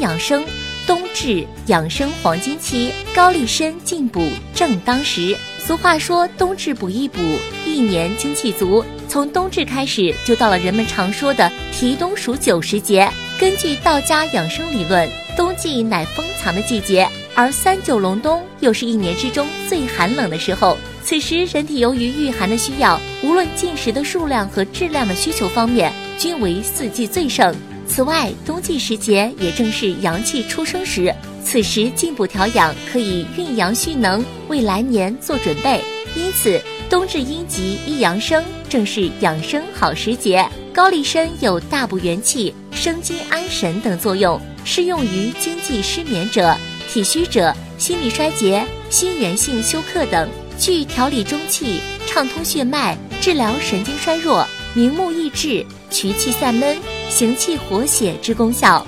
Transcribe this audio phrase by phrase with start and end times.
[0.00, 0.44] 养生，
[0.86, 4.22] 冬至养生黄金期，高丽参进补
[4.54, 5.36] 正当时。
[5.58, 7.20] 俗话说，冬至补一补，
[7.64, 8.84] 一年精气足。
[9.08, 13.10] 从冬至开始，就到了人们常说的提冬数九时节。
[13.38, 20.76] 根据道家养生理论，冬季乃封藏的季节，而三九隆冬又是一年之中最寒冷的时候。
[21.02, 25.92] 此时，人体由于御寒的需要，无论进食的数量和质量的需求方面。
[26.18, 27.54] 均为四季最盛。
[27.88, 35.82] 此外，冬季时节也正是阳气出生时，此时进补调养可以运阳蓄能，为来年做准备。
[36.14, 40.46] 因此，冬至阴极一阳生，正是养生好时节。
[40.74, 46.54] 高丽参有大补元气、生津安神等作用，适用于经济失眠者、
[46.90, 50.28] 体虚者、心力衰竭、心源性休克等，
[50.58, 54.46] 具调理中气、畅通血脉、治疗神经衰弱。
[54.74, 56.76] 明目益智、祛气散闷、
[57.08, 58.84] 行气活血之功效。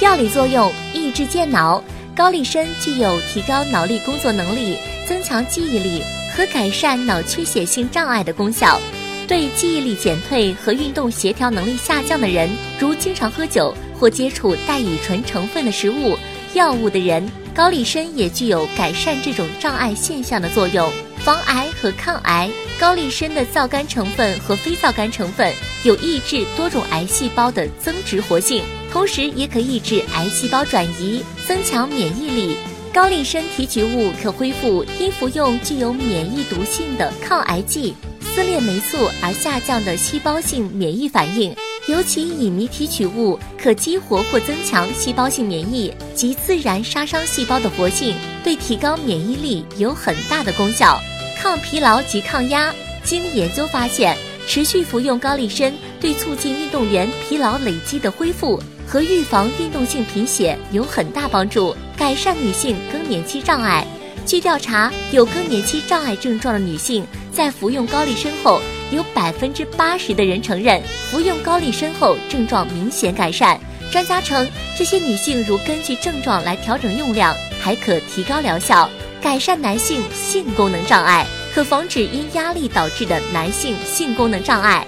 [0.00, 1.82] 药理作用：益智健脑。
[2.16, 6.02] 高丽参具有提高脑力工作能力、增强记忆力
[6.34, 8.80] 和改善脑缺血性障碍的功效。
[9.28, 16.16] 对记忆力减退和运动协调能力下降的人，如经常喝酒或接触带乙醇成分的食物、
[16.54, 20.90] 药物的人，高丽参也具有改善这种障碍现象的作用。
[21.24, 25.52] 防癌和抗癌，高丽参的皂苷成分和非皂苷成分
[25.84, 32.56] 有抑制多种癌细胞的增殖活性，同时也可抑制癌细胞转移，增强免疫力。
[32.94, 41.54] 高丽参提取物可恢复因服用具有免疫毒性的抗癌剂丝裂霉素而下降的细胞性免疫反应，
[41.88, 51.00] 尤其乙醚提取物可激活或增强细胞性免疫及自然杀伤细胞的活性，对提高免疫力有很大的功效。
[51.40, 52.72] 抗疲劳及抗压。
[53.04, 54.14] 经研究发现，
[54.46, 63.86] 持续服用高丽参对促进运动员疲劳累积的恢复和预防运动性贫血有很大帮助，改善女性更年期障碍。
[64.26, 68.60] 据调查，有更年期障碍症状的女性在服用高丽参后，
[68.90, 73.58] 有百分之八十的人承认服用高丽参后症状明显改善。
[73.90, 78.88] 专家称，这些女性如根据症状来调整用量，还可提高疗效。
[79.20, 84.86] 改善男性性功能障碍，可防止因压力导致的男性性功能障碍。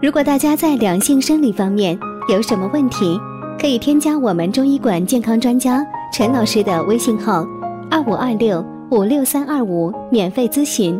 [0.00, 1.98] 如果大家在两性生理方面
[2.28, 3.18] 有什么问题，
[3.60, 7.44] 可以添加我们中医馆健康专家陈老师的微信号：
[7.90, 10.98] 二五二六五六三二五，免费咨询。